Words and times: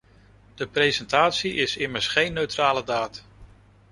De 0.55 0.67
presentatie 0.67 1.53
is 1.53 1.77
immers 1.77 2.07
geen 2.07 2.33
neutrale 2.33 2.83
daad. 2.83 3.25